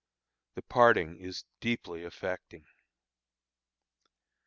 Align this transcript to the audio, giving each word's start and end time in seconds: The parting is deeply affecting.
The 0.55 0.63
parting 0.63 1.17
is 1.17 1.45
deeply 1.59 2.03
affecting. 2.03 2.65